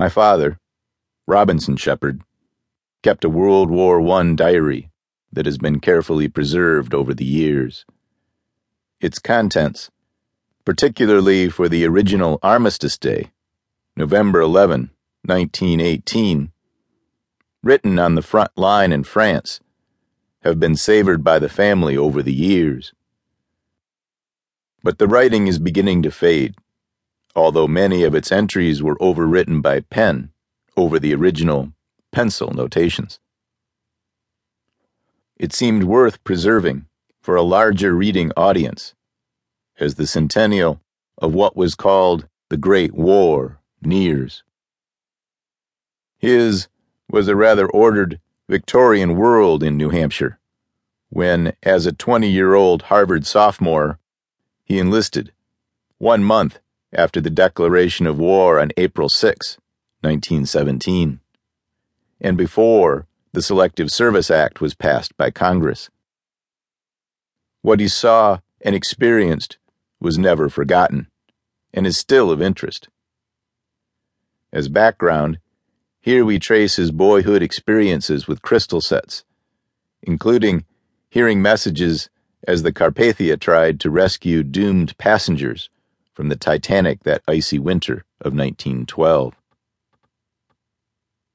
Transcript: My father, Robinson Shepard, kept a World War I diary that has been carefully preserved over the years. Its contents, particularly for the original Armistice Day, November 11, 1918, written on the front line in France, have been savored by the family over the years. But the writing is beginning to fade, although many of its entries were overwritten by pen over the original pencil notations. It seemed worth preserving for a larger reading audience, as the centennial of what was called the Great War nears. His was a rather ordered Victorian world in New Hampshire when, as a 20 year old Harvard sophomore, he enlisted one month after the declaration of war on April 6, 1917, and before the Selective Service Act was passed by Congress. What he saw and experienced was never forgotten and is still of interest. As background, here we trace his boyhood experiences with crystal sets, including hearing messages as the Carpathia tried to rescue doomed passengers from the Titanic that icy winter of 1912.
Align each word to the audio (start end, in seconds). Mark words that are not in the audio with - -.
My 0.00 0.08
father, 0.08 0.58
Robinson 1.26 1.76
Shepard, 1.76 2.22
kept 3.02 3.22
a 3.22 3.28
World 3.28 3.68
War 3.68 4.00
I 4.00 4.32
diary 4.34 4.90
that 5.30 5.44
has 5.44 5.58
been 5.58 5.78
carefully 5.78 6.26
preserved 6.26 6.94
over 6.94 7.12
the 7.12 7.26
years. 7.26 7.84
Its 9.02 9.18
contents, 9.18 9.90
particularly 10.64 11.50
for 11.50 11.68
the 11.68 11.84
original 11.84 12.38
Armistice 12.42 12.96
Day, 12.96 13.30
November 13.94 14.40
11, 14.40 14.88
1918, 15.26 16.50
written 17.62 17.98
on 17.98 18.14
the 18.14 18.22
front 18.22 18.52
line 18.56 18.92
in 18.92 19.04
France, 19.04 19.60
have 20.42 20.58
been 20.58 20.76
savored 20.76 21.22
by 21.22 21.38
the 21.38 21.50
family 21.50 21.94
over 21.94 22.22
the 22.22 22.32
years. 22.32 22.94
But 24.82 24.96
the 24.96 25.06
writing 25.06 25.46
is 25.46 25.58
beginning 25.58 26.02
to 26.04 26.10
fade, 26.10 26.54
although 27.34 27.68
many 27.68 28.02
of 28.02 28.14
its 28.14 28.32
entries 28.32 28.82
were 28.82 28.96
overwritten 28.96 29.62
by 29.62 29.80
pen 29.80 30.30
over 30.76 30.98
the 30.98 31.14
original 31.14 31.72
pencil 32.12 32.52
notations. 32.52 33.20
It 35.36 35.52
seemed 35.52 35.84
worth 35.84 36.22
preserving 36.24 36.86
for 37.20 37.36
a 37.36 37.42
larger 37.42 37.94
reading 37.94 38.32
audience, 38.36 38.94
as 39.78 39.94
the 39.94 40.06
centennial 40.06 40.80
of 41.18 41.34
what 41.34 41.56
was 41.56 41.74
called 41.74 42.28
the 42.48 42.56
Great 42.56 42.94
War 42.94 43.60
nears. 43.82 44.42
His 46.18 46.68
was 47.08 47.28
a 47.28 47.36
rather 47.36 47.68
ordered 47.68 48.20
Victorian 48.48 49.16
world 49.16 49.62
in 49.62 49.76
New 49.76 49.90
Hampshire 49.90 50.40
when, 51.10 51.52
as 51.62 51.86
a 51.86 51.92
20 51.92 52.28
year 52.28 52.54
old 52.54 52.82
Harvard 52.82 53.26
sophomore, 53.26 53.98
he 54.64 54.78
enlisted 54.78 55.32
one 55.98 56.24
month 56.24 56.60
after 56.92 57.20
the 57.20 57.30
declaration 57.30 58.06
of 58.06 58.18
war 58.18 58.58
on 58.58 58.70
April 58.76 59.08
6, 59.08 59.58
1917, 60.00 61.20
and 62.20 62.36
before 62.36 63.06
the 63.32 63.42
Selective 63.42 63.90
Service 63.90 64.30
Act 64.30 64.60
was 64.60 64.74
passed 64.74 65.16
by 65.16 65.30
Congress. 65.30 65.88
What 67.62 67.78
he 67.78 67.88
saw 67.88 68.40
and 68.60 68.74
experienced 68.74 69.58
was 70.00 70.18
never 70.18 70.48
forgotten 70.48 71.06
and 71.72 71.86
is 71.86 71.96
still 71.96 72.30
of 72.30 72.42
interest. 72.42 72.88
As 74.52 74.68
background, 74.68 75.38
here 76.00 76.24
we 76.24 76.38
trace 76.38 76.76
his 76.76 76.90
boyhood 76.90 77.42
experiences 77.42 78.26
with 78.26 78.42
crystal 78.42 78.80
sets, 78.80 79.24
including 80.02 80.64
hearing 81.08 81.40
messages 81.40 82.10
as 82.48 82.62
the 82.62 82.72
Carpathia 82.72 83.38
tried 83.38 83.78
to 83.80 83.90
rescue 83.90 84.42
doomed 84.42 84.96
passengers 84.98 85.70
from 86.14 86.28
the 86.28 86.36
Titanic 86.36 87.04
that 87.04 87.22
icy 87.28 87.58
winter 87.58 88.04
of 88.20 88.32
1912. 88.32 89.34